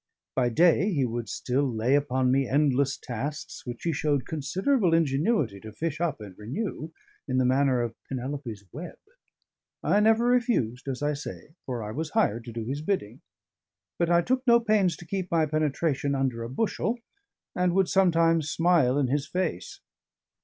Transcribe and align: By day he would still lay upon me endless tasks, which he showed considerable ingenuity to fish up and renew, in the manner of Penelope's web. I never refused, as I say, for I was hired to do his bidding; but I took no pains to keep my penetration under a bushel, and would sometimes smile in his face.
By 0.33 0.49
day 0.49 0.91
he 0.91 1.05
would 1.05 1.29
still 1.29 1.71
lay 1.71 1.93
upon 1.93 2.31
me 2.31 2.47
endless 2.47 2.97
tasks, 2.97 3.67
which 3.67 3.83
he 3.83 3.93
showed 3.93 4.25
considerable 4.25 4.95
ingenuity 4.95 5.59
to 5.59 5.71
fish 5.71 6.01
up 6.01 6.19
and 6.21 6.35
renew, 6.39 6.89
in 7.27 7.37
the 7.37 7.45
manner 7.45 7.83
of 7.83 7.93
Penelope's 8.09 8.63
web. 8.71 8.97
I 9.83 9.99
never 9.99 10.25
refused, 10.25 10.87
as 10.87 11.03
I 11.03 11.13
say, 11.13 11.49
for 11.67 11.83
I 11.83 11.91
was 11.91 12.09
hired 12.17 12.45
to 12.45 12.51
do 12.51 12.63
his 12.65 12.81
bidding; 12.81 13.21
but 13.99 14.09
I 14.09 14.23
took 14.23 14.41
no 14.47 14.59
pains 14.59 14.97
to 14.97 15.05
keep 15.05 15.29
my 15.29 15.45
penetration 15.45 16.15
under 16.15 16.41
a 16.41 16.49
bushel, 16.49 16.97
and 17.55 17.75
would 17.75 17.87
sometimes 17.87 18.49
smile 18.49 18.97
in 18.97 19.05
his 19.05 19.27
face. 19.27 19.81